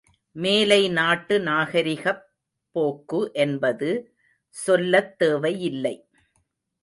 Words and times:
மேலை 0.35 0.89
நாட்டு 0.89 1.39
நாகரிகப் 1.39 2.23
போக்கு 2.75 3.31
என்பது 3.33 3.89
சொல்லத் 4.55 5.19
தேவை 5.19 5.53
இல்லை. 5.61 5.95